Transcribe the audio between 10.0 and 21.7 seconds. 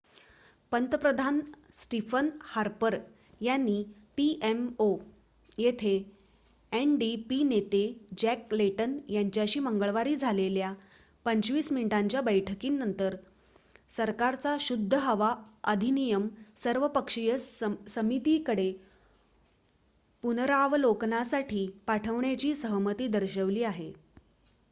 झालेल्या 25 मिनिटांच्या बैठकीनंतर सरकारचा शुद्ध हवा अधिनियम' सर्वपक्षीय समितीकडे पुनरावलोकनासाठी